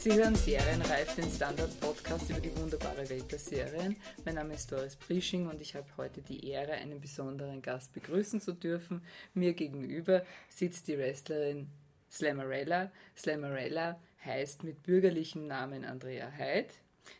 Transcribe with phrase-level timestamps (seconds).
[0.00, 3.96] Sie hören Serienreif, den Standard-Podcast über die wunderbare Welt der Serien.
[4.24, 8.40] Mein Name ist Doris Prisching und ich habe heute die Ehre, einen besonderen Gast begrüßen
[8.40, 9.02] zu dürfen.
[9.34, 11.68] Mir gegenüber sitzt die Wrestlerin
[12.10, 12.90] Slamarella.
[13.14, 16.72] Slamarella heißt mit bürgerlichem Namen Andrea Heid.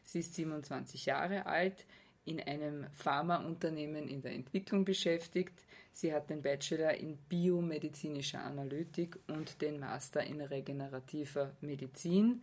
[0.03, 1.85] Sie ist 27 Jahre alt,
[2.25, 5.67] in einem Pharmaunternehmen in der Entwicklung beschäftigt.
[5.93, 12.41] Sie hat den Bachelor in biomedizinischer Analytik und den Master in regenerativer Medizin.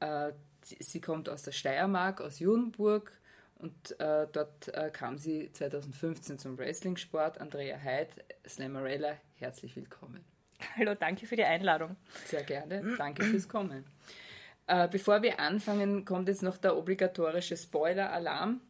[0.00, 3.12] Äh, sie kommt aus der Steiermark, aus Judenburg
[3.56, 7.40] und äh, dort äh, kam sie 2015 zum Wrestling-Sport.
[7.40, 8.10] Andrea Heid,
[8.46, 10.24] Slamarella, herzlich willkommen.
[10.76, 11.96] Hallo, danke für die Einladung.
[12.26, 13.84] Sehr gerne, danke fürs Kommen.
[14.66, 18.60] Äh, bevor wir anfangen, kommt jetzt noch der obligatorische Spoiler-Alarm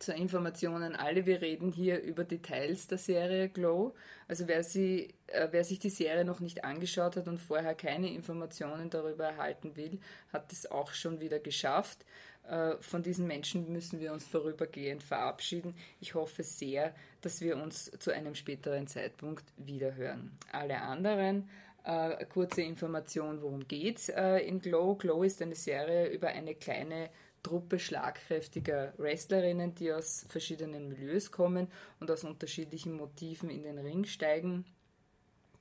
[0.00, 3.94] zur Information an alle, wir reden hier über Details der Serie Glow.
[4.26, 8.12] Also wer, sie, äh, wer sich die Serie noch nicht angeschaut hat und vorher keine
[8.12, 10.00] Informationen darüber erhalten will,
[10.32, 12.04] hat es auch schon wieder geschafft.
[12.48, 15.74] Äh, von diesen Menschen müssen wir uns vorübergehend verabschieden.
[16.00, 20.36] Ich hoffe sehr, dass wir uns zu einem späteren Zeitpunkt wiederhören.
[20.50, 21.48] Alle anderen
[21.84, 24.94] äh, kurze Information, worum geht's äh, in Glow.
[24.94, 27.10] Glow ist eine Serie über eine kleine
[27.42, 34.04] Truppe schlagkräftiger Wrestlerinnen, die aus verschiedenen Milieus kommen und aus unterschiedlichen Motiven in den Ring
[34.04, 34.64] steigen.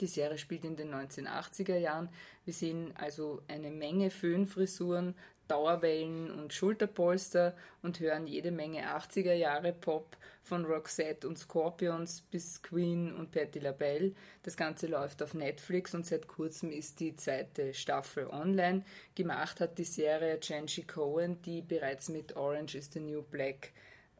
[0.01, 2.09] Die Serie spielt in den 1980er Jahren.
[2.45, 5.15] Wir sehen also eine Menge Föhnfrisuren,
[5.49, 12.61] Dauerwellen und Schulterpolster und hören jede Menge 80er Jahre Pop von Roxette und Scorpions bis
[12.61, 14.13] Queen und Patti LaBelle.
[14.43, 18.83] Das Ganze läuft auf Netflix und seit kurzem ist die zweite Staffel online.
[19.15, 23.71] Gemacht hat die Serie Jenshi Cohen, die bereits mit Orange is the New Black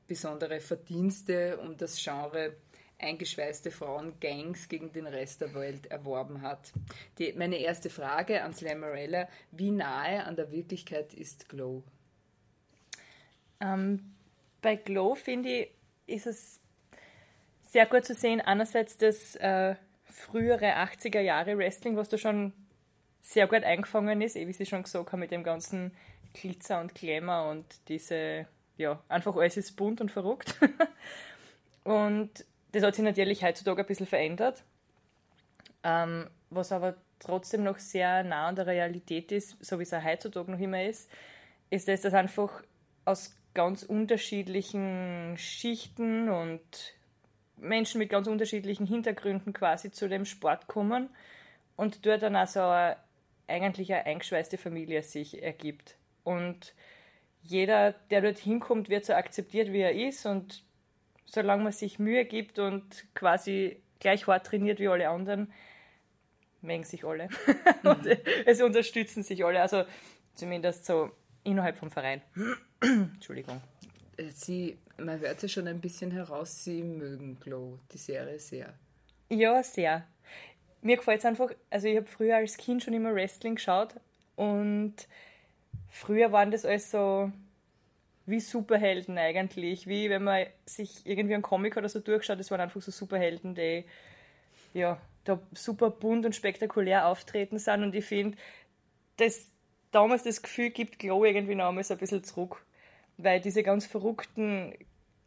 [0.08, 2.56] besondere Verdienste um das Genre
[3.00, 6.72] eingeschweißte Frauengangs gegen den Rest der Welt erworben hat.
[7.18, 11.84] Die, meine erste Frage an Slamarella, wie nahe an der Wirklichkeit ist Glow?
[13.62, 14.14] Ähm,
[14.62, 15.70] bei Glow, finde ich,
[16.08, 16.60] ist es
[17.62, 19.76] sehr gut zu sehen, einerseits das äh,
[20.06, 22.54] frühere 80er Jahre Wrestling, was da schon
[23.22, 25.92] sehr gut eingefangen ist, wie Sie schon gesagt haben, mit dem ganzen
[26.34, 28.48] Glitzer und Glamour und diese,
[28.78, 30.56] ja, einfach alles ist bunt und verrückt.
[31.84, 34.64] und das hat sich natürlich heutzutage ein bisschen verändert.
[35.84, 40.04] Ähm, was aber trotzdem noch sehr nah an der Realität ist, so wie es auch
[40.04, 41.10] heutzutage noch immer ist,
[41.70, 42.64] ist das, dass einfach
[43.06, 46.62] aus ganz unterschiedlichen Schichten und
[47.58, 51.10] Menschen mit ganz unterschiedlichen Hintergründen quasi zu dem Sport kommen
[51.76, 52.98] und dort dann also eine,
[53.48, 55.98] eigentlich eine eingeschweißte Familie sich ergibt.
[56.24, 56.74] Und
[57.42, 60.64] jeder, der dort hinkommt, wird so akzeptiert, wie er ist und
[61.30, 65.52] solange man sich Mühe gibt und quasi gleich hart trainiert wie alle anderen,
[66.62, 67.30] mengen sich alle.
[67.84, 68.06] und
[68.46, 69.62] es unterstützen sich alle.
[69.62, 69.84] Also
[70.36, 71.12] zumindest so
[71.44, 72.22] innerhalb vom Verein.
[72.82, 73.62] Entschuldigung.
[74.34, 78.74] Sie, man hört ja schon ein bisschen heraus, Sie mögen Glow, die Serie sehr.
[79.30, 80.06] Ja, sehr.
[80.82, 83.96] Mir gefällt es einfach, also ich habe früher als Kind schon immer Wrestling geschaut
[84.36, 84.96] und
[85.90, 87.32] früher waren das alles so
[88.30, 92.62] wie Superhelden eigentlich, wie wenn man sich irgendwie einen Comic oder so durchschaut, das waren
[92.62, 93.86] einfach so Superhelden, die
[94.74, 98.38] ja, da super bunt und spektakulär auftreten sind und ich finde,
[99.18, 99.50] dass
[99.92, 102.64] damals das Gefühl gibt, Glow irgendwie noch einmal so ein bisschen zurück,
[103.18, 104.74] weil diese ganz verrückten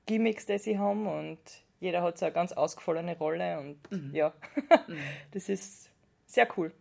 [0.06, 1.38] Gimmicks, die sie haben und
[1.80, 4.14] jeder hat so eine ganz ausgefallene Rolle und mhm.
[4.14, 4.32] ja,
[4.86, 4.98] mhm.
[5.32, 5.90] das ist
[6.26, 6.72] sehr cool.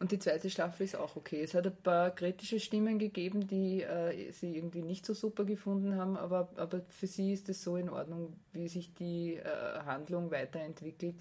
[0.00, 1.42] Und die zweite Staffel ist auch okay.
[1.42, 5.96] Es hat ein paar kritische Stimmen gegeben, die äh, sie irgendwie nicht so super gefunden
[5.96, 10.30] haben, aber, aber für sie ist es so in Ordnung, wie sich die äh, Handlung
[10.30, 11.16] weiterentwickelt.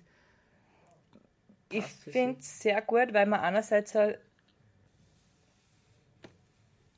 [1.69, 4.19] Ich finde es sehr gut, weil man einerseits halt,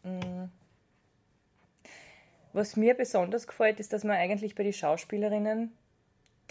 [0.03, 0.45] mm,
[2.51, 5.71] was mir besonders gefällt, ist, dass man eigentlich bei den Schauspielerinnen,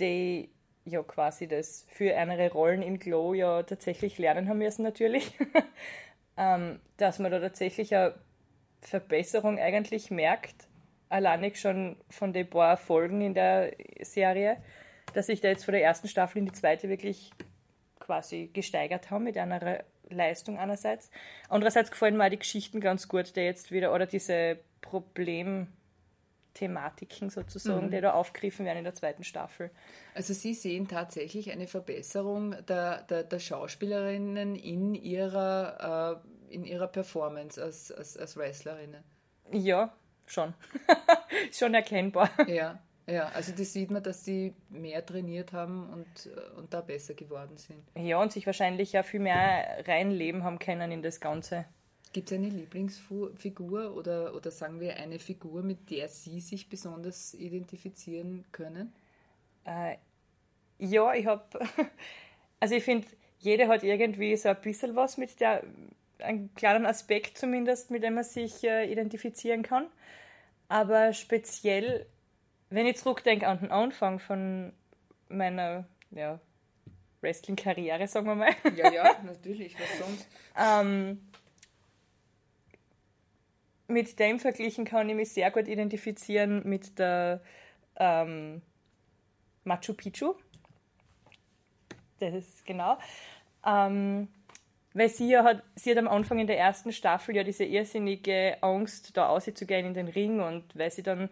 [0.01, 0.49] die
[0.85, 5.37] ja quasi das für andere Rollen in Glow ja tatsächlich lernen haben müssen natürlich,
[6.37, 8.15] ähm, dass man da tatsächlich eine
[8.81, 10.69] Verbesserung eigentlich merkt,
[11.09, 13.73] alleinig schon von den paar Folgen in der
[14.03, 14.59] Serie,
[15.15, 17.31] dass sich da jetzt von der ersten Staffel in die zweite wirklich
[18.01, 21.11] quasi gesteigert haben mit einer Leistung einerseits.
[21.49, 25.69] Andererseits gefallen mir auch die Geschichten ganz gut, der jetzt wieder, oder diese Problem-
[26.55, 27.91] Thematiken sozusagen, mhm.
[27.91, 29.71] die da aufgegriffen werden in der zweiten Staffel.
[30.15, 36.87] Also Sie sehen tatsächlich eine Verbesserung der, der, der Schauspielerinnen in ihrer, äh, in ihrer
[36.87, 39.03] Performance als, als, als Wrestlerinnen.
[39.53, 39.93] Ja,
[40.27, 40.55] schon.
[41.53, 42.31] schon erkennbar.
[42.47, 47.15] Ja, ja, also das sieht man, dass sie mehr trainiert haben und, und da besser
[47.15, 47.83] geworden sind.
[47.97, 51.67] Ja, und sich wahrscheinlich ja viel mehr reinleben haben können in das Ganze.
[52.15, 57.35] Gibt es eine Lieblingsfigur oder, oder sagen wir eine Figur, mit der Sie sich besonders
[57.35, 58.93] identifizieren können?
[59.65, 59.97] Äh,
[60.79, 61.43] ja, ich habe,
[62.61, 63.09] also ich finde,
[63.41, 65.65] jeder hat irgendwie so ein bisschen was mit der,
[66.21, 69.89] einen kleinen Aspekt zumindest, mit dem man sich äh, identifizieren kann.
[70.69, 72.07] Aber speziell,
[72.71, 74.73] wenn ich zurückdenke an den Anfang von
[75.29, 76.39] meiner ja,
[77.23, 78.55] Wrestling-Karriere, sagen wir mal.
[78.77, 80.29] Ja, ja, natürlich, was sonst?
[80.57, 81.19] ähm,
[83.89, 87.41] mit dem verglichen kann ich mich sehr gut identifizieren mit der
[87.97, 88.63] ähm,
[89.65, 90.35] Machu Picchu.
[92.21, 92.99] Das ist genau.
[93.67, 94.29] Ähm,
[94.95, 98.59] weil sie ja hat, sie hat am Anfang in der ersten Staffel ja diese irrsinnige
[98.63, 101.29] Angst, da auszugehen in den Ring und weil sie dann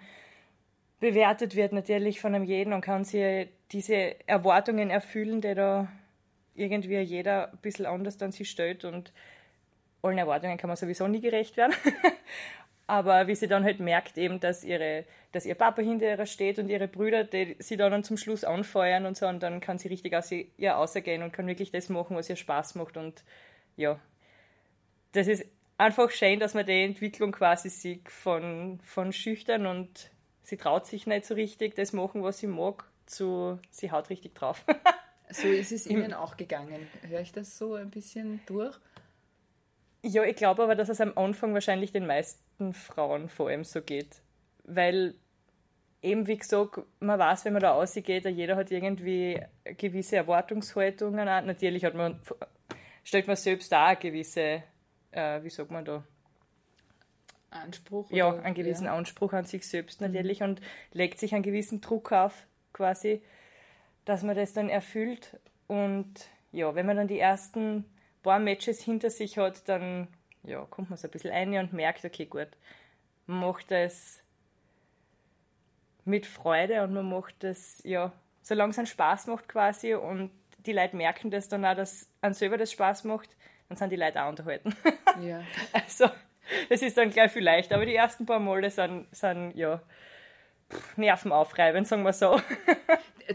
[0.98, 5.88] bewertet wird natürlich von einem jeden und kann sie diese Erwartungen erfüllen, die da
[6.54, 9.12] irgendwie jeder ein bisschen anders an sie stellt und
[10.02, 11.74] allen Erwartungen kann man sowieso nie gerecht werden.
[12.86, 16.58] Aber wie sie dann halt merkt, eben, dass, ihre, dass ihr Papa hinter ihr steht
[16.58, 19.88] und ihre Brüder, die sie dann zum Schluss anfeuern und so, und dann kann sie
[19.88, 22.96] richtig aus ihr ausgehen und kann wirklich das machen, was ihr Spaß macht.
[22.96, 23.24] Und
[23.76, 23.98] ja,
[25.12, 25.46] das ist
[25.78, 30.10] einfach schön, dass man die Entwicklung quasi sieht von, von schüchtern und
[30.42, 34.34] sie traut sich nicht so richtig, das machen, was sie mag, zu sie haut richtig
[34.34, 34.64] drauf.
[35.30, 36.88] so ist es Ihnen auch gegangen.
[37.08, 38.76] Höre ich das so ein bisschen durch?
[40.04, 43.80] Ja, ich glaube aber, dass es am Anfang wahrscheinlich den meisten Frauen vor allem so
[43.82, 44.20] geht.
[44.64, 45.14] Weil
[46.02, 49.40] eben, wie gesagt, man weiß, wenn man da ausgeht, jeder hat irgendwie
[49.78, 51.24] gewisse Erwartungshaltungen.
[51.24, 52.20] Natürlich hat man,
[53.04, 54.64] stellt man selbst auch eine gewisse,
[55.12, 56.04] äh, wie sagt man da?
[57.50, 58.10] Anspruch?
[58.10, 58.42] Ja, oder?
[58.42, 58.96] einen gewissen ja.
[58.96, 60.08] Anspruch an sich selbst mhm.
[60.08, 60.46] natürlich mhm.
[60.46, 60.60] und
[60.92, 63.22] legt sich einen gewissen Druck auf, quasi,
[64.04, 65.38] dass man das dann erfüllt.
[65.68, 66.12] Und
[66.50, 67.84] ja, wenn man dann die ersten
[68.22, 70.08] paar Matches hinter sich hat, dann
[70.44, 72.48] ja, kommt man so ein bisschen ein und merkt, okay, gut,
[73.26, 74.20] man macht das
[76.04, 80.30] mit Freude und man macht das, ja, solange es einen Spaß macht quasi und
[80.66, 83.30] die Leute merken das dann auch, dass an selber das Spaß macht,
[83.68, 84.74] dann sind die Leute auch unterhalten.
[85.20, 85.42] Ja.
[85.72, 86.08] also,
[86.68, 89.80] das ist dann gleich viel leichter, aber die ersten paar Male sind, sind ja,
[90.96, 92.40] Nerven aufreiben, sagen wir so.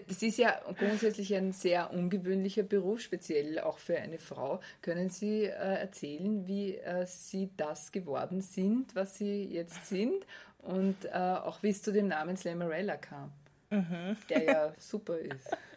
[0.08, 4.60] Das ist ja grundsätzlich ein sehr ungewöhnlicher Beruf, speziell auch für eine Frau.
[4.82, 10.26] Können Sie äh, erzählen, wie äh, Sie das geworden sind, was Sie jetzt sind
[10.60, 13.32] und äh, auch wie es zu dem Namen Slamarella kam,
[13.70, 14.18] mhm.
[14.30, 15.56] der ja super ist?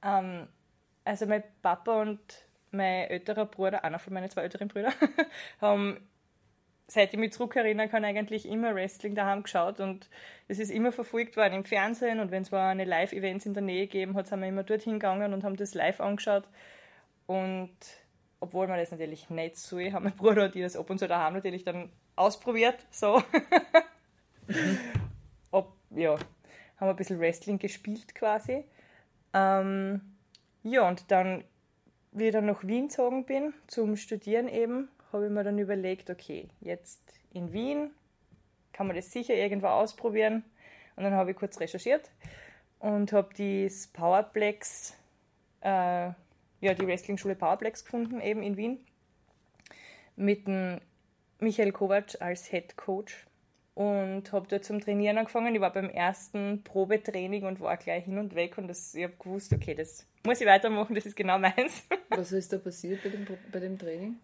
[0.00, 0.46] Ähm,
[1.04, 2.20] also mein Papa und
[2.70, 4.92] mein älterer Bruder, einer von meinen zwei älteren Brüdern,
[5.60, 6.08] haben
[6.88, 10.08] seit ich mich zurückerinnern kann, eigentlich immer Wrestling daheim geschaut und
[10.48, 13.62] es ist immer verfolgt worden im Fernsehen und wenn es mal eine Live-Events in der
[13.62, 16.48] Nähe gegeben hat, sind wir immer dorthin gegangen und haben das live angeschaut
[17.26, 17.76] und
[18.40, 21.06] obwohl man das natürlich nicht so, haben mein Bruder und ich das ab und zu
[21.06, 23.22] daheim natürlich dann ausprobiert, so.
[24.46, 24.78] mhm.
[25.50, 28.64] Ob, ja, haben wir ein bisschen Wrestling gespielt quasi.
[29.34, 30.00] Ähm,
[30.62, 31.44] ja, und dann,
[32.12, 36.10] wie ich dann nach Wien gezogen bin, zum Studieren eben, habe ich mir dann überlegt,
[36.10, 37.00] okay, jetzt
[37.32, 37.90] in Wien
[38.72, 40.44] kann man das sicher irgendwo ausprobieren.
[40.96, 42.10] Und dann habe ich kurz recherchiert
[42.80, 44.96] und habe das Powerplex,
[45.60, 46.10] äh,
[46.60, 48.84] ja, die Wrestling-Schule Powerplex gefunden, eben in Wien,
[50.16, 50.80] mit dem
[51.38, 53.26] Michael Kovac als Head Coach
[53.74, 55.54] und habe dort zum Trainieren angefangen.
[55.54, 59.14] Ich war beim ersten Probetraining und war gleich hin und weg und das, ich habe
[59.18, 61.86] gewusst, okay, das muss ich weitermachen, das ist genau meins.
[62.10, 64.16] Was ist da passiert bei dem, bei dem Training?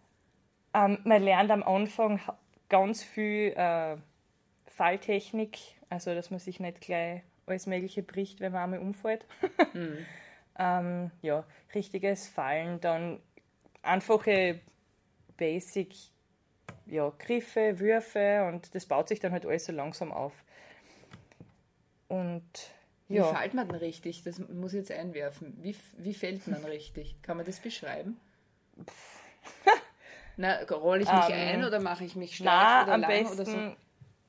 [0.75, 2.21] Ähm, man lernt am Anfang
[2.69, 3.97] ganz viel äh,
[4.66, 9.25] Falltechnik, also dass man sich nicht gleich alles Mögliche bricht, wenn man einmal umfällt.
[9.73, 9.99] mhm.
[10.59, 13.21] ähm, ja, richtiges Fallen, dann
[13.83, 14.61] einfache
[15.37, 15.95] Basic
[16.87, 20.33] ja, Griffe, Würfe und das baut sich dann halt alles so langsam auf.
[22.09, 22.43] Und
[23.09, 23.31] ja.
[23.31, 24.23] Wie fällt man denn richtig?
[24.23, 25.57] Das muss ich jetzt einwerfen.
[25.62, 27.21] Wie, wie fällt man richtig?
[27.23, 28.19] Kann man das beschreiben?
[30.37, 33.35] Na, rolle ich mich ähm, ein oder mache ich mich steif oder am lang besten,
[33.35, 33.76] oder so?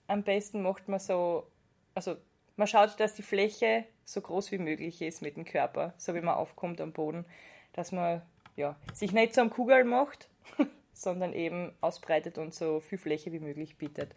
[0.08, 1.48] Am besten macht man so,
[1.96, 2.16] also
[2.56, 6.22] man schaut, dass die Fläche so groß wie möglich ist mit dem Körper, so wie
[6.22, 7.26] man aufkommt am Boden,
[7.74, 8.22] dass man
[8.56, 10.30] ja, sich nicht so am Kugel macht,
[10.94, 14.14] sondern eben ausbreitet und so viel Fläche wie möglich bietet.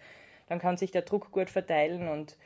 [0.49, 2.37] Dann kann sich der Druck gut verteilen und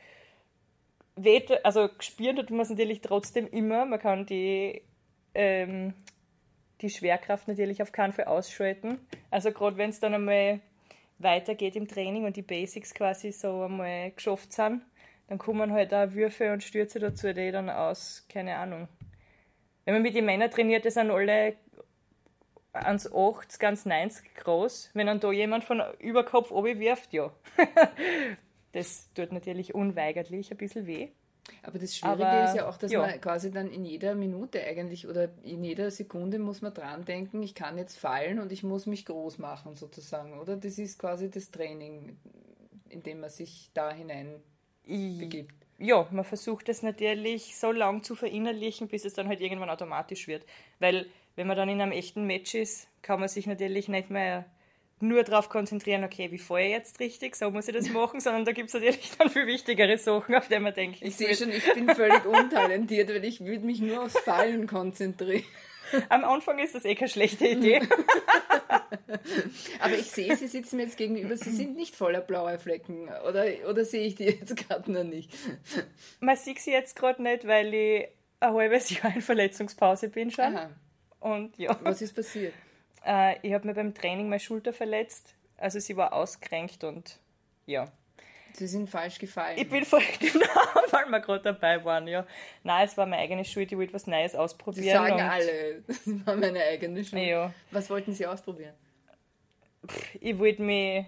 [1.15, 3.85] weht, also spüren tut man es natürlich trotzdem immer.
[3.85, 4.81] Man kann die
[5.35, 5.93] ähm,
[6.83, 8.99] die Schwerkraft natürlich auf keinen Fall ausschalten.
[9.31, 10.59] Also gerade wenn es dann einmal
[11.17, 14.83] weitergeht im Training und die Basics quasi so einmal geschafft sind,
[15.27, 18.87] dann kommen halt auch Würfe und Stürze dazu, die dann aus, keine Ahnung.
[19.85, 21.55] Wenn man mit den Männern trainiert, die sind alle
[22.73, 24.91] 1,80, ganz 90 groß.
[24.93, 27.31] Wenn dann da jemand von Überkopf oben wirft, ja.
[28.73, 31.09] das tut natürlich unweigerlich ein bisschen weh.
[31.61, 33.01] Aber das Schwierige Aber, ist ja auch, dass ja.
[33.01, 37.43] man quasi dann in jeder Minute eigentlich oder in jeder Sekunde muss man dran denken,
[37.43, 40.55] ich kann jetzt fallen und ich muss mich groß machen sozusagen, oder?
[40.55, 42.17] Das ist quasi das Training,
[42.89, 44.41] in dem man sich da hinein
[44.85, 45.55] begibt.
[45.79, 50.27] Ja, man versucht es natürlich so lang zu verinnerlichen, bis es dann halt irgendwann automatisch
[50.27, 50.45] wird.
[50.79, 54.45] Weil wenn man dann in einem echten Match ist, kann man sich natürlich nicht mehr
[55.03, 58.45] nur darauf konzentrieren, okay, wie fahre ich jetzt richtig, so muss ich das machen, sondern
[58.45, 61.01] da gibt es natürlich dann viel wichtigere Sachen, auf die man denkt.
[61.01, 64.65] Ich, ich sehe schon, ich bin völlig untalentiert, weil ich würde mich nur aufs Fallen
[64.67, 65.43] konzentrieren.
[66.09, 67.81] Am Anfang ist das eh keine schlechte Idee.
[69.79, 73.45] Aber ich sehe, Sie sitzen mir jetzt gegenüber, Sie sind nicht voller blauer Flecken, oder,
[73.69, 75.31] oder sehe ich die jetzt gerade noch nicht?
[76.19, 78.07] Man sieht sie jetzt gerade nicht, weil ich
[78.39, 80.45] ein halbes Jahr in Verletzungspause bin schon.
[80.45, 80.69] Aha.
[81.19, 81.77] Und ja.
[81.83, 82.53] Was ist passiert?
[83.05, 85.33] Äh, ich habe mir beim Training meine Schulter verletzt.
[85.57, 87.19] Also sie war ausgerenkt und
[87.65, 87.91] ja.
[88.53, 89.57] Sie sind falsch gefallen.
[89.57, 90.45] Ich bin voll genau,
[90.91, 92.25] weil wir gerade dabei waren, ja.
[92.63, 94.83] Nein, es war meine eigene Schuld, ich wollte was Neues ausprobieren.
[94.85, 97.23] Sie sagen alle, das war meine eigene Schuld.
[97.23, 97.53] Ja.
[97.71, 98.73] Was wollten Sie ausprobieren?
[100.21, 101.05] Ich wollte mich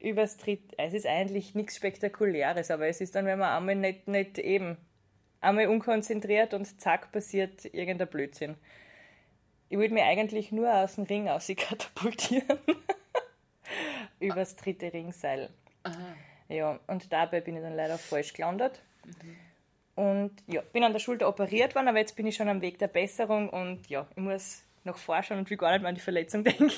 [0.00, 4.08] übers Tritt, es ist eigentlich nichts Spektakuläres, aber es ist dann, wenn man einmal nicht,
[4.08, 4.76] nicht eben,
[5.40, 8.56] einmal unkonzentriert und zack passiert irgendein Blödsinn.
[9.68, 12.58] Ich wollte mich eigentlich nur aus dem Ring aus katapultieren.
[14.20, 15.50] Übers dritte Ringseil.
[15.82, 16.14] Aha.
[16.48, 18.80] Ja, und dabei bin ich dann leider falsch gelandet.
[19.04, 19.36] Mhm.
[19.94, 22.78] Und ja, bin an der Schulter operiert worden, aber jetzt bin ich schon am Weg
[22.78, 26.00] der Besserung und ja, ich muss noch forschen und will gar nicht mehr an die
[26.00, 26.70] Verletzung denken.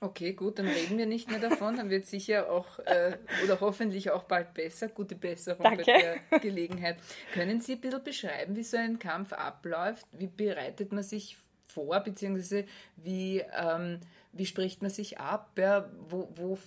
[0.00, 1.76] Okay, gut, dann reden wir nicht mehr davon.
[1.76, 4.88] Dann wird sicher auch äh, oder hoffentlich auch bald besser.
[4.88, 5.84] Gute Besserung Danke.
[5.86, 6.98] bei der Gelegenheit.
[7.32, 10.06] Können Sie ein bisschen beschreiben, wie so ein Kampf abläuft?
[10.12, 12.64] Wie bereitet man sich vor, beziehungsweise
[12.96, 14.00] wie, ähm,
[14.32, 15.50] wie spricht man sich ab?
[15.56, 16.58] Ja, wo, wo,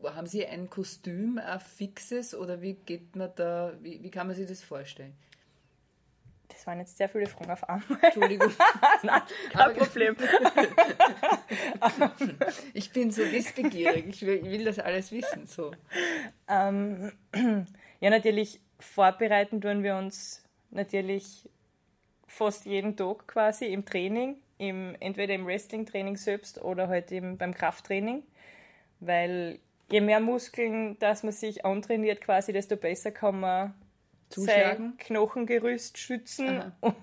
[0.00, 4.26] wo, haben Sie ein Kostüm, ein fixes oder wie geht man da, wie, wie kann
[4.26, 5.14] man sich das vorstellen?
[6.48, 7.98] Das waren jetzt sehr viele Fragen auf einmal.
[8.00, 8.50] Entschuldigung.
[9.02, 10.16] Nein, kein Aber Problem.
[12.72, 14.06] ich bin so wissbegierig.
[14.08, 15.46] Ich will, ich will das alles wissen.
[15.46, 15.72] So.
[16.48, 17.12] Ähm,
[18.00, 21.46] ja, natürlich vorbereiten tun wir uns natürlich
[22.26, 27.54] fast jeden Tag quasi im Training im, entweder im Wrestling-Training selbst oder halt eben beim
[27.54, 28.22] Krafttraining,
[29.00, 29.58] weil
[29.90, 33.74] je mehr Muskeln, dass man sich antrainiert quasi, desto besser kann man
[34.28, 34.94] Zuschlagen.
[34.94, 36.96] sein Knochengerüst schützen und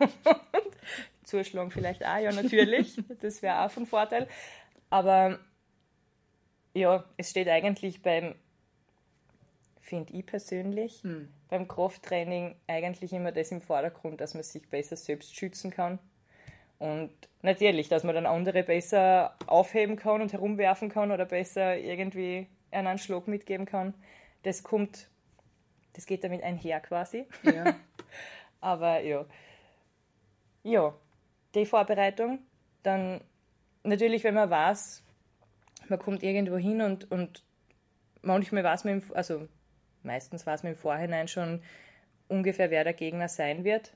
[1.23, 4.27] zuschlagen vielleicht auch, ja natürlich, das wäre auch von Vorteil,
[4.89, 5.39] aber
[6.73, 8.35] ja, es steht eigentlich beim,
[9.79, 11.29] finde ich persönlich, hm.
[11.49, 15.99] beim Krafttraining eigentlich immer das im Vordergrund, dass man sich besser selbst schützen kann
[16.79, 17.11] und
[17.41, 22.97] natürlich, dass man dann andere besser aufheben kann und herumwerfen kann oder besser irgendwie einen
[22.97, 23.93] Schlag mitgeben kann,
[24.43, 25.07] das kommt,
[25.93, 27.25] das geht damit einher quasi.
[27.43, 27.75] Ja.
[28.61, 29.25] Aber ja.
[30.63, 30.93] Ja,
[31.55, 32.39] die Vorbereitung.
[32.83, 33.21] Dann
[33.83, 35.03] natürlich, wenn man weiß,
[35.89, 37.43] man kommt irgendwo hin und, und
[38.21, 39.47] manchmal weiß man, im, also
[40.03, 41.61] meistens weiß man im Vorhinein schon
[42.27, 43.93] ungefähr, wer der Gegner sein wird,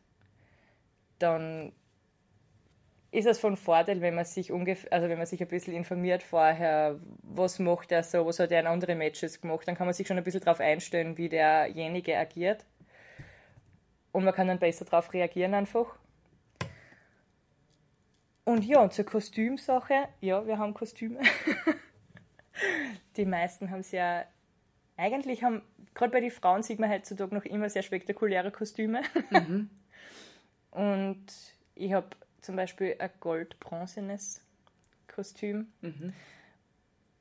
[1.20, 1.72] dann
[3.12, 6.24] ist es von Vorteil, wenn man sich ungefähr, also wenn man sich ein bisschen informiert
[6.24, 9.94] vorher, was macht er so, was hat er in anderen Matches gemacht, dann kann man
[9.94, 12.66] sich schon ein bisschen darauf einstellen, wie derjenige agiert.
[14.12, 15.96] Und man kann dann besser darauf reagieren einfach.
[18.44, 21.20] Und ja, zur Kostümsache, ja, wir haben Kostüme.
[23.18, 24.26] Die meisten haben es ja,
[24.96, 25.62] eigentlich haben,
[25.94, 29.02] gerade bei den Frauen sieht man heutzutage noch immer sehr spektakuläre Kostüme.
[29.30, 29.70] Mhm.
[30.72, 31.26] Und
[31.76, 32.08] ich habe
[32.42, 34.42] zum Beispiel ein gold-bronzenes
[35.08, 35.72] Kostüm.
[35.82, 36.14] Mhm.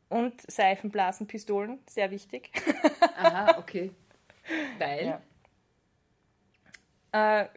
[0.08, 2.50] Und Seifenblasenpistolen, sehr wichtig.
[3.16, 3.90] Aha, okay.
[4.78, 5.20] Weil?
[7.12, 7.42] Ja.
[7.42, 7.48] Äh,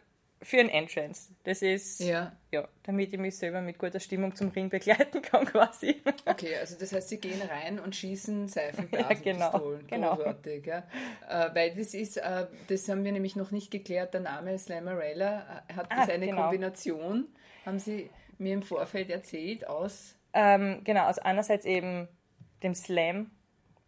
[0.42, 1.30] für ein Entrance.
[1.44, 2.32] Das ist, ja.
[2.50, 6.02] ja, damit ich mich selber mit guter Stimmung zum Ring begleiten kann, quasi.
[6.24, 9.86] Okay, also das heißt, sie gehen rein und schießen Seifenblasenpistolen.
[9.90, 10.14] Ja, genau.
[10.14, 10.16] genau.
[10.16, 10.78] Großartig, ja.
[11.28, 15.64] Äh, weil das ist, äh, das haben wir nämlich noch nicht geklärt, der Name Slammerella
[15.68, 16.42] äh, hat das ah, eine genau.
[16.42, 17.28] Kombination
[17.64, 20.16] haben Sie mir im Vorfeld erzählt aus?
[20.32, 22.08] Ähm, genau, also einerseits eben
[22.62, 23.30] dem Slam,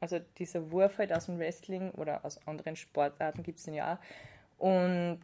[0.00, 3.95] also dieser Wurf halt aus dem Wrestling oder aus anderen Sportarten gibt es den ja
[3.95, 3.99] auch.
[4.59, 5.21] Und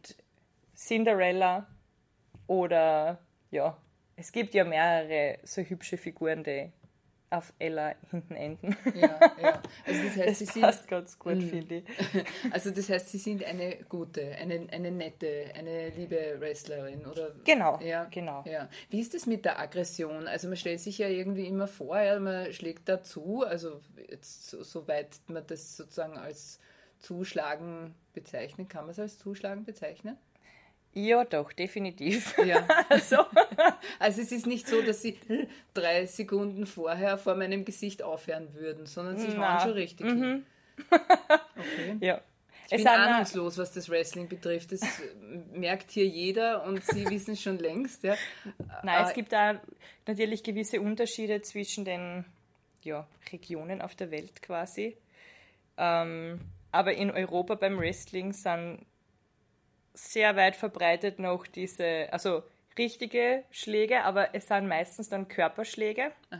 [0.75, 1.67] Cinderella
[2.47, 3.19] oder
[3.51, 3.77] ja,
[4.15, 6.71] es gibt ja mehrere so hübsche Figuren, die
[7.31, 8.75] auf Ella hinten enden.
[8.95, 9.61] Ja, ja.
[9.85, 11.49] Also das heißt, Das sie sind, passt ganz gut, Mhm.
[11.49, 11.83] finde ich.
[12.51, 17.35] also das heißt, sie sind eine gute, eine, eine nette, eine liebe Wrestlerin, oder?
[17.45, 18.43] Genau, Ja, genau.
[18.47, 18.67] Ja.
[18.89, 20.27] Wie ist das mit der Aggression?
[20.27, 24.63] Also man stellt sich ja irgendwie immer vor, ja, man schlägt dazu, also jetzt so,
[24.63, 26.59] soweit man das sozusagen als
[26.99, 30.17] Zuschlagen bezeichnen, kann man es als Zuschlagen bezeichnen?
[30.93, 32.35] Ja, doch, definitiv.
[32.45, 32.67] Ja.
[32.89, 33.17] Also,
[33.99, 35.17] Also es ist nicht so, dass sie
[35.73, 39.53] drei Sekunden vorher vor meinem Gesicht aufhören würden, sondern sie Na.
[39.53, 40.21] hauen schon richtig Mhm.
[40.23, 40.45] hin.
[41.57, 41.97] Okay.
[42.01, 42.21] ja.
[42.65, 44.71] Ich bin sind auch- ahnungslos, was das Wrestling betrifft.
[44.71, 44.81] Das
[45.53, 48.03] merkt hier jeder und Sie wissen es schon längst.
[48.03, 48.15] Ja.
[48.83, 49.59] Nein, Äh, es gibt da
[50.07, 52.25] natürlich gewisse Unterschiede zwischen den
[52.83, 54.95] ja, Regionen auf der Welt quasi.
[55.77, 56.39] Ähm,
[56.71, 58.85] aber in Europa beim Wrestling sind
[60.07, 62.43] sehr weit verbreitet noch diese, also
[62.77, 66.11] richtige Schläge, aber es sind meistens dann Körperschläge.
[66.29, 66.39] Aha.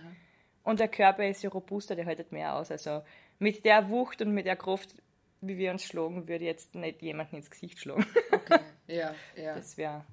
[0.63, 2.71] Und der Körper ist ja robuster, der haltet mehr aus.
[2.71, 3.01] Also
[3.39, 4.95] mit der Wucht und mit der Kraft,
[5.41, 8.05] wie wir uns schlagen, würde jetzt nicht jemanden ins Gesicht schlagen.
[8.31, 10.05] Okay, ja, ja, Das wäre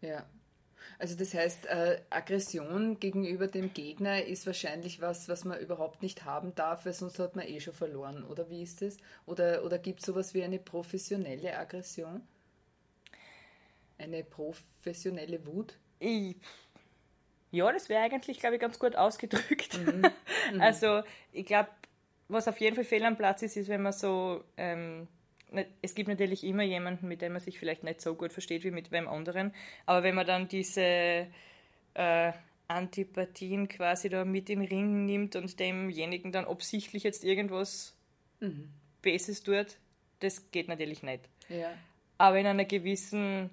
[0.00, 0.24] ja.
[0.98, 6.24] Also das heißt, äh, Aggression gegenüber dem Gegner ist wahrscheinlich was, was man überhaupt nicht
[6.24, 8.24] haben darf, weil sonst hat man eh schon verloren.
[8.24, 8.96] Oder wie ist es?
[9.26, 12.22] Oder, oder gibt es sowas wie eine professionelle Aggression?
[13.98, 15.74] Eine professionelle Wut?
[15.98, 16.36] Ich,
[17.50, 19.78] ja, das wäre eigentlich, glaube ich, ganz gut ausgedrückt.
[19.78, 20.02] Mhm.
[20.60, 21.70] Also, ich glaube,
[22.28, 24.44] was auf jeden Fall fehl am Platz ist, ist, wenn man so.
[24.56, 25.08] Ähm,
[25.50, 28.62] nicht- es gibt natürlich immer jemanden, mit dem man sich vielleicht nicht so gut versteht
[28.64, 29.52] wie mit wem anderen,
[29.86, 31.26] aber wenn man dann diese
[31.94, 32.32] äh,
[32.68, 37.94] Antipathien quasi da mit in den Ring nimmt und demjenigen dann absichtlich jetzt irgendwas
[38.40, 38.68] Mhm.
[39.02, 39.78] Bases tut,
[40.20, 41.28] das geht natürlich nicht.
[41.48, 41.72] Ja.
[42.18, 43.50] Aber in einer gewissen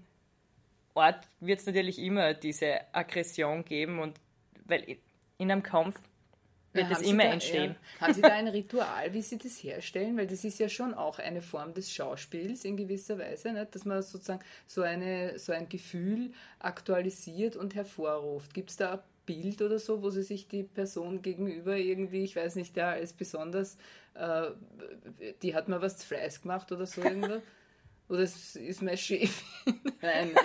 [0.95, 4.19] Ort wird es natürlich immer diese Aggression geben und
[4.65, 4.97] weil
[5.37, 5.99] in einem Kampf
[6.73, 7.75] wird Ja, Sie immer da, entstehen.
[7.99, 10.17] Ja, haben Sie da ein Ritual, wie Sie das herstellen?
[10.17, 13.75] Weil das ist ja schon auch eine Form des Schauspiels in gewisser Weise, nicht?
[13.75, 18.53] dass man sozusagen so, eine, so ein Gefühl aktualisiert und hervorruft.
[18.53, 22.35] Gibt es da ein Bild oder so, wo Sie sich die Person gegenüber irgendwie, ich
[22.35, 23.77] weiß nicht, ja, als besonders,
[24.15, 24.51] äh,
[25.41, 27.43] die hat mal was zu Fleiß gemacht oder so irgendwas?
[28.09, 29.43] Oder es ist mein Chef.
[30.01, 30.35] Nein.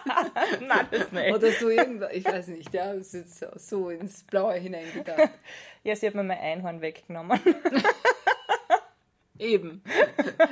[0.60, 1.34] Nein, das nicht.
[1.34, 2.12] Oder so irgendwas.
[2.12, 5.30] Ich weiß nicht, ja, das ist jetzt so ins Blaue hineingedacht.
[5.84, 7.40] Ja, sie hat mir mein Einhorn weggenommen.
[9.38, 9.82] Eben.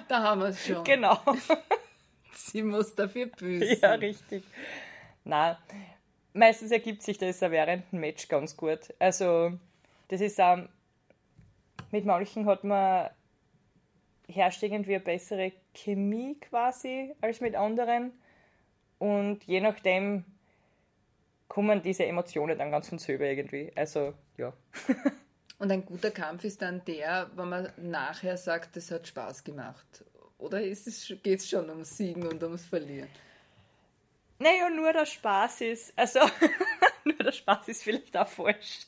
[0.08, 0.82] Da haben wir es schon.
[0.82, 1.20] genau.
[2.34, 3.78] Sie muss dafür büßen.
[3.80, 4.42] Ja, richtig.
[5.22, 5.56] Na,
[6.32, 8.80] meistens ergibt sich das auch während dem Match ganz gut.
[8.98, 9.52] Also,
[10.08, 10.58] das ist auch,
[11.92, 13.10] mit manchen hat man
[14.30, 18.12] herrscht irgendwie eine bessere Chemie quasi als mit anderen.
[18.98, 20.24] Und je nachdem
[21.48, 23.72] kommen diese Emotionen dann ganz von selber irgendwie.
[23.74, 24.52] Also, ja.
[25.58, 30.04] Und ein guter Kampf ist dann der, wenn man nachher sagt, das hat Spaß gemacht.
[30.38, 33.08] Oder geht es schon ums Siegen und ums Verlieren?
[34.38, 36.20] Naja, nur der Spaß ist, also
[37.04, 38.86] nur der Spaß ist vielleicht auch falsch.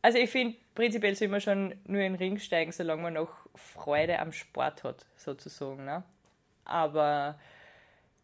[0.00, 3.30] Also ich finde, prinzipiell soll man schon nur in den Ring steigen, solange man noch
[3.54, 5.84] Freude am Sport hat, sozusagen.
[5.84, 6.02] Ne?
[6.64, 7.38] Aber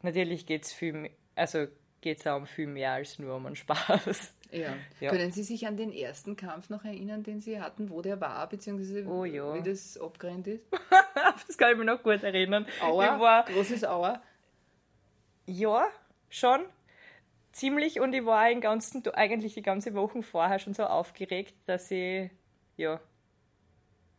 [0.03, 1.67] natürlich geht es viel, also
[2.01, 4.35] geht's auch um viel mehr als nur um den Spaß.
[4.51, 4.75] Ja.
[5.01, 5.11] Ja.
[5.11, 8.49] Können Sie sich an den ersten Kampf noch erinnern, den Sie hatten, wo der war,
[8.49, 9.53] beziehungsweise Oh ja.
[9.55, 10.65] wie das abgerennt ist?
[11.47, 12.65] das kann ich mir noch gut erinnern.
[12.81, 14.23] Aua, Ich war, großes Aua.
[15.45, 15.87] Ja,
[16.31, 16.65] schon.
[17.53, 21.91] Ziemlich und ich war den ganzen, eigentlich die ganze Woche vorher schon so aufgeregt, dass
[21.91, 22.31] ich
[22.79, 23.01] ja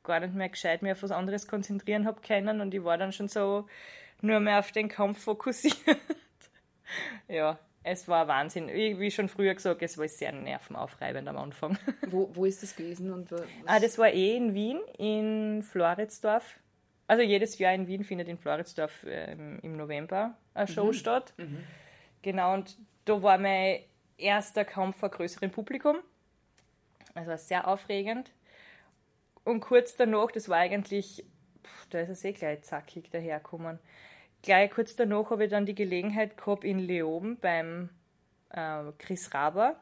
[0.04, 3.12] gar nicht mehr gescheit mehr auf was anderes konzentrieren habe können und ich war dann
[3.12, 3.67] schon so
[4.22, 5.78] nur mehr auf den Kampf fokussiert.
[7.28, 8.67] ja, es war Wahnsinn.
[8.67, 11.78] Wie, wie schon früher gesagt, es war sehr nervenaufreibend am Anfang.
[12.08, 13.12] Wo, wo ist das gewesen?
[13.13, 13.43] Und was?
[13.65, 16.60] Ah, das war eh in Wien, in Floridsdorf.
[17.08, 21.34] Also jedes Jahr in Wien findet in Floridsdorf ähm, im November eine Show statt.
[22.22, 23.80] Genau, und da war mein
[24.17, 25.98] erster Kampf vor größerem Publikum.
[27.15, 28.32] Also war sehr aufregend.
[29.49, 31.25] Und kurz danach, das war eigentlich,
[31.63, 33.79] pff, da ist es eh gleich zackig daherkommen.
[34.43, 37.89] Gleich kurz danach habe ich dann die Gelegenheit gehabt in Leoben beim
[38.51, 39.75] äh, Chris Raber.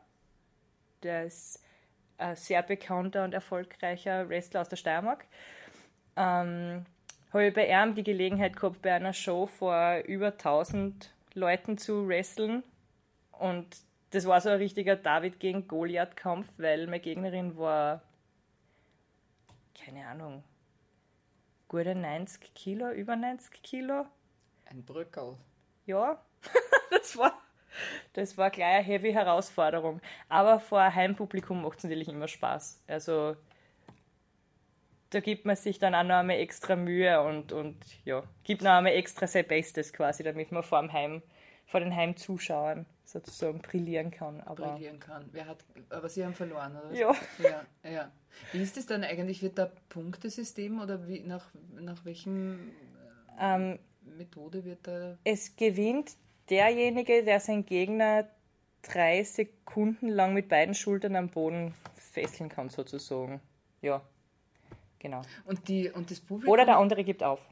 [1.04, 1.62] Der ist
[2.18, 5.26] ein sehr bekannter und erfolgreicher Wrestler aus der Steiermark.
[6.16, 6.86] Ähm,
[7.34, 12.08] habe ich bei ihm die Gelegenheit gehabt, bei einer Show vor über 1000 Leuten zu
[12.08, 12.64] wresteln.
[13.34, 13.68] Und
[14.12, 18.02] das war so ein richtiger David gegen Goliath-Kampf, weil meine Gegnerin war,
[19.84, 20.44] keine Ahnung,
[21.68, 24.06] gute 90 Kilo, über 90 Kilo.
[24.66, 25.38] Ein Brückerl.
[25.86, 26.22] Ja,
[26.92, 27.34] das war,
[28.14, 30.02] Das war gleich eine heavy Herausforderung.
[30.30, 32.84] Aber vor Heimpublikum macht es natürlich immer Spaß.
[32.88, 33.36] Also
[35.10, 38.72] da gibt man sich dann auch noch einmal extra Mühe und, und ja, gibt noch
[38.72, 41.22] einmal extra sein Bestes quasi, damit man vor, dem Heim,
[41.66, 44.42] vor den Heimzuschauern sozusagen brillieren kann.
[44.42, 45.26] Aber brillieren kann.
[45.32, 46.94] Wer hat, aber sie haben verloren, oder?
[46.94, 47.16] Ja.
[47.40, 47.66] ja.
[47.90, 48.12] Ja,
[48.52, 49.42] Wie ist es dann eigentlich?
[49.42, 52.72] Wird da Punktesystem oder wie, nach, nach welchem
[53.40, 53.80] äh, ähm,
[54.18, 55.18] Methode wird da?
[55.24, 56.16] Es gewinnt
[56.50, 58.28] derjenige, der seinen Gegner
[58.82, 63.42] drei Sekunden lang mit beiden Schultern am Boden fesseln kann, sozusagen.
[63.82, 64.02] Ja,
[65.00, 65.22] genau.
[65.46, 66.52] Und, die, und das Publikum?
[66.52, 67.48] Oder der andere gibt auf.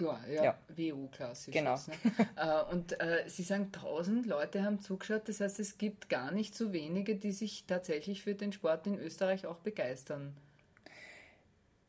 [0.00, 0.58] Klar, ja, ja.
[0.68, 1.52] WU-klassisch.
[1.52, 1.74] Genau.
[1.74, 2.28] ne?
[2.36, 6.54] äh, und äh, Sie sagen, 1000 Leute haben zugeschaut, das heißt, es gibt gar nicht
[6.54, 10.34] so wenige, die sich tatsächlich für den Sport in Österreich auch begeistern.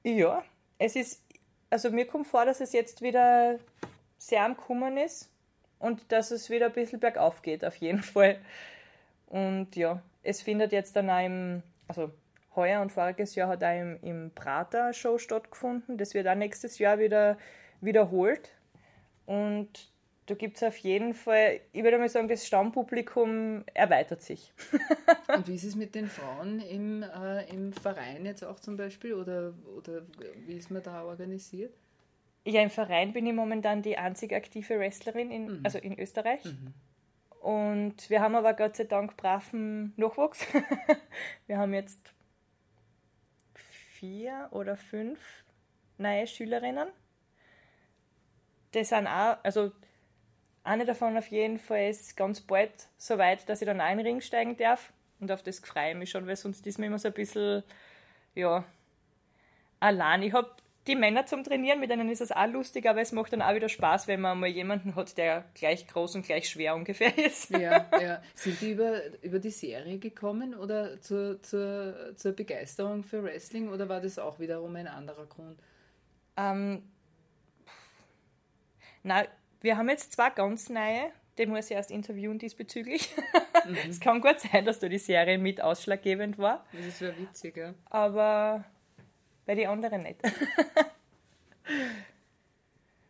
[0.03, 0.43] Ja,
[0.77, 1.23] es ist,
[1.69, 3.59] also mir kommt vor, dass es jetzt wieder
[4.17, 5.29] sehr am Kummern ist
[5.79, 8.39] und dass es wieder ein bisschen bergauf geht, auf jeden Fall.
[9.27, 12.11] Und ja, es findet jetzt dann auch im, also
[12.57, 15.97] heuer und voriges Jahr hat auch im, im Prater Show stattgefunden.
[15.97, 17.37] Das wird auch nächstes Jahr wieder
[17.81, 18.51] wiederholt.
[19.25, 19.91] Und
[20.27, 24.53] da gibt es auf jeden Fall, ich würde mal sagen, das Stammpublikum erweitert sich.
[25.35, 29.13] Und wie ist es mit den Frauen im, äh, im Verein jetzt auch zum Beispiel?
[29.13, 30.03] Oder, oder
[30.45, 31.73] wie ist man da organisiert?
[32.45, 35.59] Ja, im Verein bin ich momentan die einzige aktive Wrestlerin, in, mhm.
[35.63, 36.45] also in Österreich.
[36.45, 36.73] Mhm.
[37.41, 40.45] Und wir haben aber Gott sei Dank braven Nachwuchs.
[41.47, 42.13] wir haben jetzt
[43.53, 45.19] vier oder fünf
[45.97, 46.87] neue Schülerinnen.
[48.71, 49.71] Das sind auch, also
[50.63, 54.21] eine davon auf jeden Fall ist ganz bald so weit, dass ich dann einen Ring
[54.21, 54.93] steigen darf.
[55.19, 57.63] Und auf das freue ich mich schon, weil sonst ist mir immer so ein bisschen,
[58.35, 58.63] ja,
[59.79, 60.23] allein.
[60.23, 60.51] Ich habe
[60.87, 63.53] die Männer zum Trainieren, mit denen ist es auch lustig, aber es macht dann auch
[63.53, 67.51] wieder Spaß, wenn man mal jemanden hat, der gleich groß und gleich schwer ungefähr ist.
[67.51, 68.21] Ja, ja.
[68.33, 73.89] Sind die über, über die Serie gekommen oder zur, zur, zur Begeisterung für Wrestling oder
[73.89, 75.59] war das auch wiederum ein anderer Grund?
[76.37, 76.81] Ähm,
[79.03, 79.25] na,
[79.61, 83.13] wir haben jetzt zwei ganz neue, den muss ich erst interviewen diesbezüglich.
[83.65, 83.77] Mhm.
[83.89, 86.65] es kann gut sein, dass da die Serie mit ausschlaggebend war.
[86.85, 87.73] Das wäre witzig, ja.
[87.89, 88.65] Aber
[89.45, 90.19] bei den anderen nicht.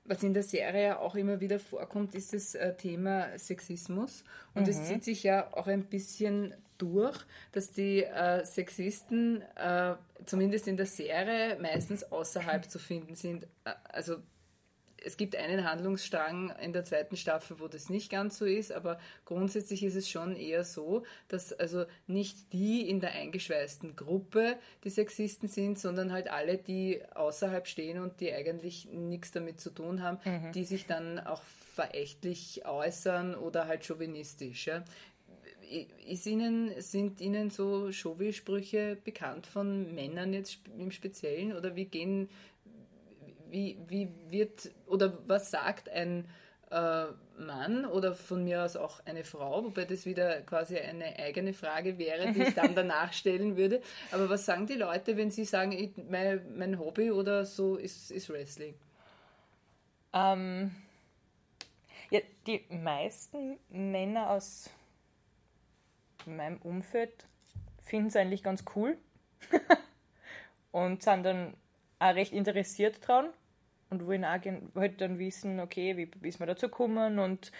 [0.04, 4.26] Was in der Serie auch immer wieder vorkommt, ist das äh, Thema Sexismus.
[4.54, 4.84] Und es mhm.
[4.84, 7.18] zieht sich ja auch ein bisschen durch,
[7.52, 13.48] dass die äh, Sexisten äh, zumindest in der Serie meistens außerhalb zu finden sind.
[13.64, 14.18] Also
[15.04, 19.00] es gibt einen Handlungsstrang in der zweiten Staffel, wo das nicht ganz so ist, aber
[19.26, 24.90] grundsätzlich ist es schon eher so, dass also nicht die in der eingeschweißten Gruppe die
[24.90, 30.04] Sexisten sind, sondern halt alle, die außerhalb stehen und die eigentlich nichts damit zu tun
[30.04, 30.52] haben, mhm.
[30.52, 31.42] die sich dann auch
[31.74, 34.68] verächtlich äußern oder halt chauvinistisch.
[34.68, 34.84] Ja.
[36.06, 42.30] Ist Ihnen, sind Ihnen so Chauvi-Sprüche bekannt von Männern jetzt im Speziellen oder wie gehen
[43.52, 46.26] wie, wie wird oder was sagt ein
[46.72, 47.06] äh,
[47.38, 51.98] Mann oder von mir aus auch eine Frau, wobei das wieder quasi eine eigene Frage
[51.98, 53.82] wäre, die ich dann danach stellen würde.
[54.12, 58.12] Aber was sagen die Leute, wenn sie sagen, ich, mein, mein Hobby oder so ist,
[58.12, 58.74] ist Wrestling?
[60.14, 60.76] Ähm,
[62.10, 64.70] ja, die meisten Männer aus
[66.26, 67.26] meinem Umfeld
[67.82, 68.98] finden es eigentlich ganz cool
[70.72, 71.56] und sind dann
[72.00, 73.30] auch recht interessiert dran
[73.92, 74.40] und wollen auch
[74.76, 77.52] halt dann wissen, okay, wie, ist man dazu gekommen und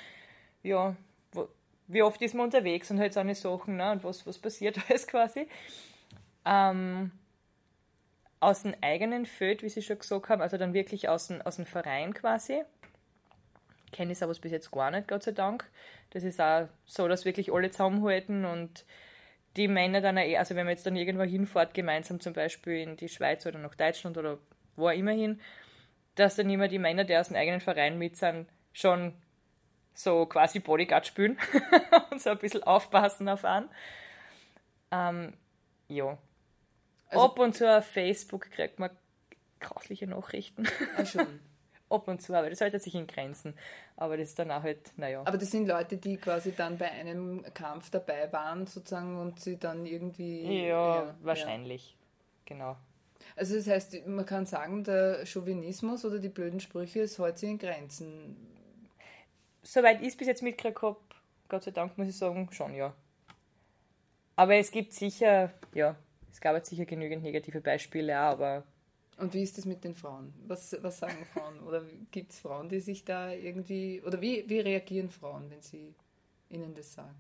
[0.64, 0.96] ja,
[1.34, 1.48] wo,
[1.88, 4.80] wie oft ist man unterwegs und halt so eine Sachen ne, und was, was passiert
[4.90, 5.48] alles quasi.
[6.46, 7.12] Ähm,
[8.40, 11.58] aus dem eigenen Feld, wie Sie schon gesagt haben, also dann wirklich aus dem, aus
[11.58, 12.64] dem Verein quasi.
[13.92, 15.70] Kenne ich aber bis jetzt gar nicht, Gott sei Dank.
[16.12, 18.86] Das ist auch so, dass wirklich alle zusammenhalten und
[19.58, 22.96] die Männer dann auch, also wenn man jetzt dann irgendwo hinfährt, gemeinsam zum Beispiel in
[22.96, 24.40] die Schweiz oder nach Deutschland oder
[24.78, 25.42] wo auch immer hin,
[26.22, 29.14] dass dann immer die Männer, die aus dem eigenen Verein mit sind, schon
[29.94, 31.38] so quasi Bodyguard spielen
[32.12, 33.70] und so ein bisschen aufpassen auf an.
[34.92, 35.34] Ähm,
[35.88, 36.18] ja.
[37.10, 38.90] Also, Ab und zu auf Facebook kriegt man
[39.60, 40.68] grausliche Nachrichten.
[40.98, 41.40] Ah, schon.
[41.90, 43.54] Ab und zu, aber das hält sich in Grenzen.
[43.98, 45.24] Aber das ist dann auch halt, naja.
[45.26, 49.58] Aber das sind Leute, die quasi dann bei einem Kampf dabei waren, sozusagen, und sie
[49.58, 50.68] dann irgendwie.
[50.68, 51.92] Ja, ja wahrscheinlich.
[51.92, 51.98] Ja.
[52.46, 52.78] Genau.
[53.42, 57.58] Also das heißt, man kann sagen, der Chauvinismus oder die blöden Sprüche ist heute in
[57.58, 58.36] Grenzen.
[59.64, 61.00] Soweit ich es bis jetzt mitgekriegt habe,
[61.50, 62.94] Gott sei Dank muss ich sagen, schon ja.
[64.36, 65.96] Aber es gibt sicher, ja,
[66.32, 68.64] es gab jetzt sicher genügend negative Beispiele, aber.
[69.18, 70.32] Und wie ist das mit den Frauen?
[70.46, 71.62] Was, was sagen Frauen?
[71.62, 74.04] Oder gibt es Frauen, die sich da irgendwie.
[74.06, 75.96] Oder wie, wie reagieren Frauen, wenn sie
[76.50, 77.16] ihnen das sagen?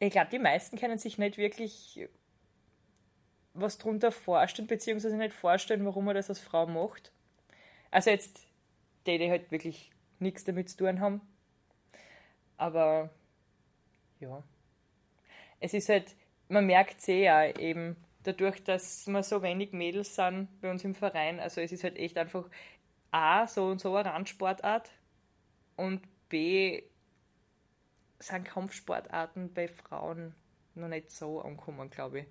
[0.00, 2.08] ich glaube, die meisten können sich nicht wirklich
[3.54, 7.12] was drunter vorstellen, beziehungsweise nicht vorstellen, warum man das als Frau macht.
[7.90, 8.46] Also jetzt
[9.06, 11.20] die, die halt wirklich nichts damit zu tun haben.
[12.56, 13.10] Aber
[14.20, 14.42] ja.
[15.58, 16.14] Es ist halt,
[16.48, 21.40] man merkt sehr eben dadurch, dass wir so wenig Mädels sind bei uns im Verein.
[21.40, 22.48] Also es ist halt echt einfach
[23.10, 24.90] A, so und so eine Randsportart
[25.76, 26.82] und B,
[28.18, 30.34] sind Kampfsportarten bei Frauen
[30.74, 32.26] noch nicht so angekommen, glaube ich.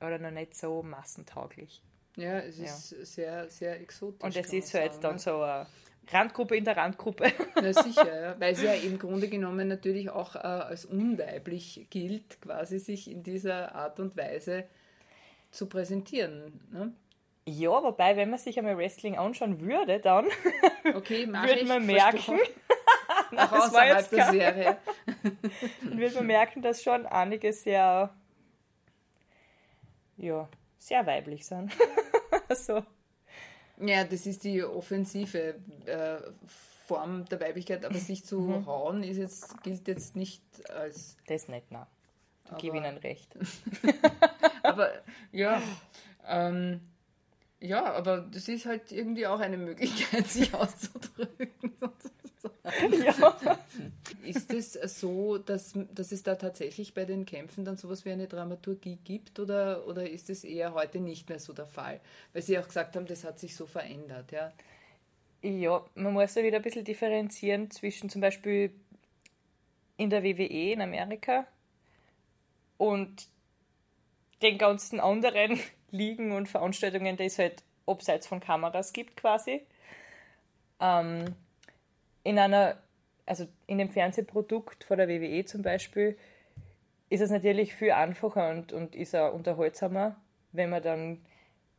[0.00, 1.82] Oder noch nicht so massentauglich.
[2.16, 3.04] Ja, es ist ja.
[3.04, 4.24] sehr, sehr exotisch.
[4.24, 5.18] Und es ist halt sagen, dann ne?
[5.18, 5.66] so eine
[6.12, 7.32] Randgruppe in der Randgruppe.
[7.62, 8.36] Ja, sicher, ja.
[8.40, 13.22] weil sie ja im Grunde genommen natürlich auch äh, als unweiblich gilt, quasi sich in
[13.22, 14.64] dieser Art und Weise
[15.50, 16.60] zu präsentieren.
[16.72, 16.92] Ne?
[17.46, 20.26] Ja, wobei, wenn man sich einmal Wrestling anschauen würde, dann
[20.94, 22.38] okay, würde man merken,
[23.32, 24.76] Nach das war jetzt der Serie.
[25.82, 28.14] dann wird man merken, dass schon einige sehr,
[30.20, 31.72] ja, sehr weiblich sind.
[32.54, 32.82] so.
[33.78, 35.54] Ja, das ist die offensive
[35.86, 36.18] äh,
[36.86, 38.66] Form der Weiblichkeit, aber sich zu mhm.
[38.66, 41.16] hauen ist jetzt, gilt jetzt nicht als.
[41.26, 41.86] Das nicht, nein.
[42.52, 43.36] Ich gebe Ihnen recht.
[44.62, 44.90] aber
[45.30, 45.62] ja,
[46.26, 46.80] ähm,
[47.60, 51.72] ja, aber das ist halt irgendwie auch eine Möglichkeit, sich auszudrücken.
[53.04, 53.58] ja.
[54.24, 58.26] Ist es so, dass, dass es da tatsächlich bei den Kämpfen dann sowas wie eine
[58.26, 62.00] Dramaturgie gibt oder, oder ist es eher heute nicht mehr so der Fall?
[62.32, 64.52] Weil Sie auch gesagt haben, das hat sich so verändert, ja?
[65.42, 68.72] Ja, man muss ja wieder ein bisschen differenzieren zwischen zum Beispiel
[69.96, 71.46] in der WWE in Amerika
[72.76, 73.28] und
[74.42, 79.62] den ganzen anderen Ligen und Veranstaltungen, die es halt abseits von Kameras gibt quasi.
[80.80, 81.34] Ähm,
[82.22, 82.78] in einer,
[83.30, 86.18] also in dem Fernsehprodukt von der WWE zum Beispiel,
[87.10, 90.16] ist es natürlich viel einfacher und, und ist auch unterhaltsamer,
[90.50, 91.24] wenn man dann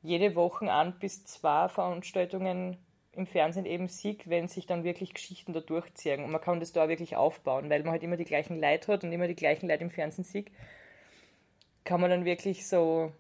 [0.01, 2.77] jede Woche ein bis zwei Veranstaltungen
[3.11, 6.23] im Fernsehen eben sieht, wenn sich dann wirklich Geschichten da durchziehen.
[6.23, 9.03] Und man kann das da wirklich aufbauen, weil man halt immer die gleichen Leute hat
[9.03, 10.49] und immer die gleichen Leute im Fernsehen sieht,
[11.83, 13.11] kann man dann wirklich so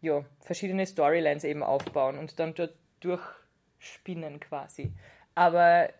[0.00, 4.90] ja, verschiedene Storylines eben aufbauen und dann dort durchspinnen quasi.
[5.34, 5.90] Aber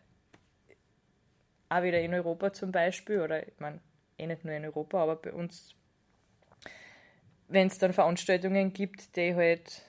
[1.69, 3.81] auch wieder in Europa zum Beispiel, oder ich meine,
[4.17, 5.75] eh nicht nur in Europa, aber bei uns,
[7.49, 9.83] wenn es dann Veranstaltungen gibt, die halt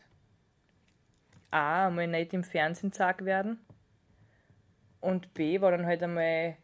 [1.52, 3.60] A, einmal nicht im Fernsehen gesagt werden
[5.02, 6.58] und B, war dann halt einmal,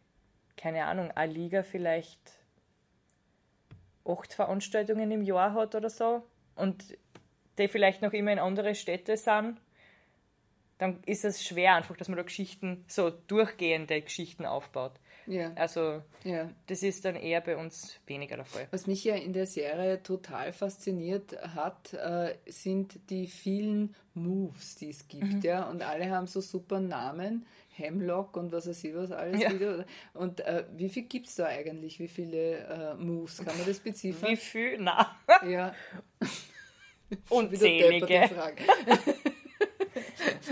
[0.56, 2.20] keine Ahnung, eine Liga vielleicht
[4.04, 6.24] acht Veranstaltungen im Jahr hat oder so
[6.54, 6.96] und
[7.58, 9.60] die vielleicht noch immer in andere Städte sind,
[10.78, 14.92] dann ist es schwer einfach, dass man da Geschichten, so durchgehende Geschichten aufbaut.
[15.26, 15.52] Ja.
[15.54, 16.50] Also ja.
[16.66, 18.68] das ist dann eher bei uns weniger der Fall.
[18.70, 24.90] Was mich ja in der Serie total fasziniert hat, äh, sind die vielen Moves, die
[24.90, 25.24] es gibt.
[25.24, 25.40] Mhm.
[25.42, 25.68] Ja?
[25.68, 27.46] Und alle haben so super Namen.
[27.78, 29.52] Hemlock und was weiß ich was alles ja.
[29.52, 29.84] wieder.
[30.14, 32.00] Und äh, wie viel gibt es da eigentlich?
[32.00, 33.36] Wie viele äh, Moves?
[33.44, 34.30] Kann man das beziffern?
[34.30, 34.78] Wie viel?
[34.80, 35.14] Na.
[35.46, 35.74] Ja.
[37.28, 38.30] Unzählige.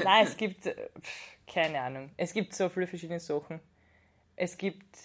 [0.04, 0.70] Nein, es gibt,
[1.46, 3.58] keine Ahnung, es gibt so viele verschiedene Sachen
[4.36, 4.96] es gibt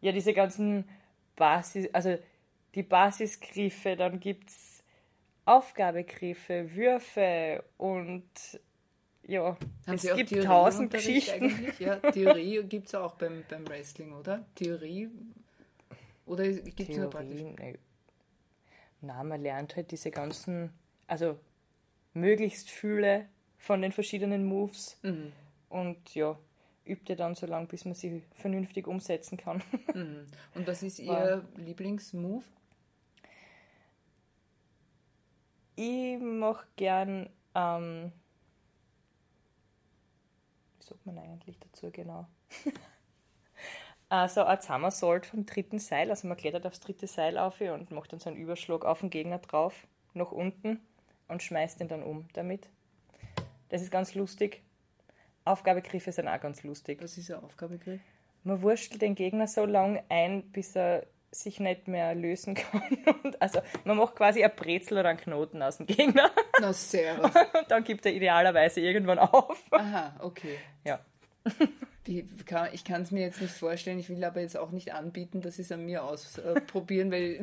[0.00, 0.88] ja diese ganzen
[1.34, 2.18] Basis, also
[2.74, 4.82] die Basisgriffe, dann gibt es
[5.44, 8.24] Aufgabegriffe, Würfe und
[9.22, 9.56] ja,
[9.86, 11.44] Haben es gibt Theorie tausend Geschichten.
[11.44, 11.78] Eigentlich?
[11.78, 14.44] Ja, Theorie gibt es auch beim, beim Wrestling, oder?
[14.54, 15.10] Theorie
[16.26, 17.40] oder gibt es nur praktisch?
[17.40, 17.78] Ne.
[19.00, 20.72] Nein, man lernt halt diese ganzen,
[21.06, 21.38] also
[22.14, 23.28] möglichst viele
[23.58, 24.98] von den verschiedenen Moves.
[25.02, 25.32] Mhm.
[25.68, 26.38] Und ja,
[26.86, 29.62] übt ihr dann so lange, bis man sie vernünftig umsetzen kann.
[29.94, 30.26] Mhm.
[30.54, 31.42] Und was ist Ihr.
[31.56, 32.44] Lieblingsmove?
[35.76, 38.12] Ich mache gern, ähm,
[40.78, 42.26] wie sagt man eigentlich dazu genau?
[44.08, 48.12] also ein Somersault vom dritten Seil, also man klettert aufs dritte Seil auf und macht
[48.12, 50.80] dann so einen Überschlag auf den Gegner drauf, nach unten
[51.28, 52.68] und schmeißt ihn dann um damit.
[53.68, 54.62] Das ist ganz lustig.
[55.46, 56.98] Aufgabegriffe sind auch ganz lustig.
[57.02, 58.00] Was ist ein Aufgabegriff?
[58.44, 62.82] Man wurschtelt den Gegner so lange ein, bis er sich nicht mehr lösen kann.
[63.24, 66.30] Und also man macht quasi ein Brezel oder einen Knoten aus dem Gegner.
[66.60, 67.22] Na sehr.
[67.22, 67.34] Und
[67.68, 69.62] dann gibt er idealerweise irgendwann auf.
[69.70, 70.58] Aha, okay.
[70.84, 71.00] Ja.
[72.06, 75.56] ich kann es mir jetzt nicht vorstellen, ich will aber jetzt auch nicht anbieten, dass
[75.56, 77.42] sie es an mir ausprobieren, weil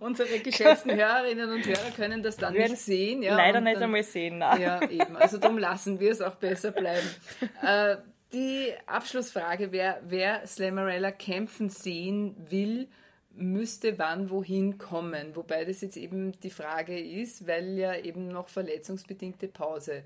[0.00, 3.22] unsere geschätzten Hörerinnen und Hörer können das dann nicht sehen.
[3.22, 4.38] Ja, leider nicht dann, einmal sehen.
[4.38, 4.60] Nein.
[4.60, 5.16] Ja, eben.
[5.16, 7.08] Also darum lassen wir es auch besser bleiben.
[7.62, 7.96] Äh,
[8.32, 12.88] die Abschlussfrage wäre, wer Slammerella kämpfen sehen will,
[13.34, 15.36] müsste wann wohin kommen.
[15.36, 20.02] Wobei das jetzt eben die Frage ist, weil ja eben noch verletzungsbedingte Pause.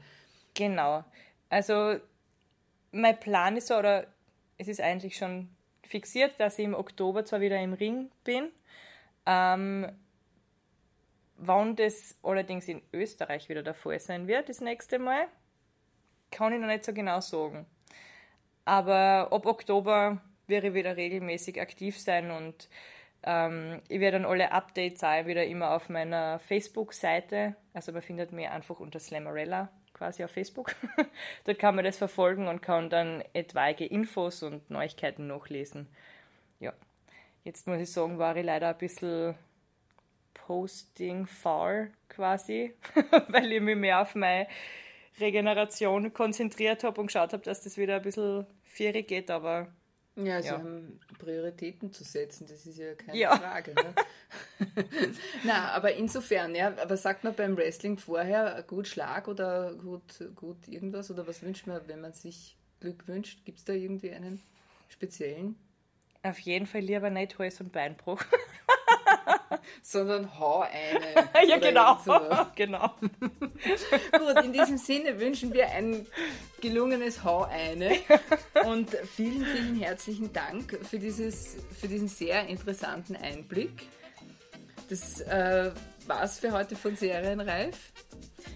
[0.54, 1.04] Genau.
[1.48, 1.96] Also
[2.92, 4.06] mein Plan ist so, oder
[4.58, 5.48] es ist eigentlich schon
[5.84, 8.50] fixiert, dass ich im Oktober zwar wieder im Ring bin.
[9.26, 9.90] Ähm,
[11.36, 15.26] wann das allerdings in Österreich wieder der Fall sein wird, das nächste Mal,
[16.30, 17.66] kann ich noch nicht so genau sagen.
[18.64, 22.68] Aber ab Oktober werde ich wieder regelmäßig aktiv sein und
[23.22, 27.56] ähm, ich werde dann alle Updates auch wieder immer auf meiner Facebook-Seite.
[27.74, 30.74] Also man findet mich einfach unter Slammerella quasi auf Facebook.
[31.44, 35.88] Dort kann man das verfolgen und kann dann etwaige Infos und Neuigkeiten nachlesen.
[36.60, 36.72] Ja,
[37.46, 39.36] jetzt muss ich sagen, war ich leider ein bisschen
[40.34, 42.74] posting faul quasi,
[43.28, 44.48] weil ich mich mehr auf meine
[45.20, 49.68] Regeneration konzentriert habe und geschaut habe, dass das wieder ein bisschen fierig geht, aber
[50.16, 50.54] ja, sie ja.
[50.54, 53.36] haben Prioritäten zu setzen, das ist ja keine ja.
[53.36, 53.74] Frage.
[53.74, 53.94] Ne?
[55.44, 60.66] Na, aber insofern, ja, aber sagt man beim Wrestling vorher gut Schlag oder gut, gut
[60.66, 63.44] irgendwas oder was wünscht man, wenn man sich Glück wünscht?
[63.44, 64.42] Gibt es da irgendwie einen
[64.88, 65.54] speziellen?
[66.26, 68.20] Auf jeden Fall lieber nicht Hals- und Beinbruch.
[69.82, 71.28] sondern hau eine.
[71.48, 71.98] ja, genau.
[72.56, 72.94] genau.
[73.00, 76.06] Gut, in diesem Sinne wünschen wir ein
[76.60, 77.92] gelungenes Hau eine
[78.64, 83.88] und vielen, vielen herzlichen Dank für, dieses, für diesen sehr interessanten Einblick.
[84.88, 85.70] Das äh,
[86.08, 87.92] war's für heute von Serienreif.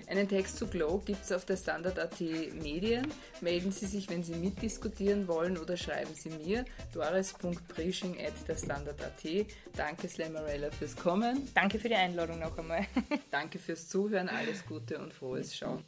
[0.08, 3.06] Einen Text zu Glow gibt es auf der Standard.at Medien.
[3.40, 8.16] Melden Sie sich, wenn Sie mitdiskutieren wollen oder schreiben Sie mir doris.preaching
[9.76, 11.48] Danke Slamarella fürs Kommen.
[11.54, 12.86] Danke für die Einladung noch einmal.
[13.30, 15.84] Danke fürs Zuhören, alles Gute und frohes Schauen.